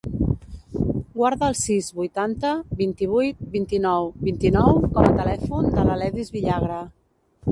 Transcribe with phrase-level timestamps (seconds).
[1.19, 6.81] Guarda el sis, vuitanta, vint-i-vuit, vint-i-nou, vint-i-nou com a telèfon de l'Aledis Villagra.